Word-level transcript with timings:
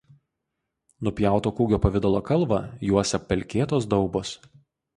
Nupjauto 1.07 1.51
kūgio 1.59 1.79
pavidalo 1.85 2.23
kalvą 2.31 2.59
juosia 2.89 3.23
pelkėtos 3.29 3.89
daubos. 3.95 4.37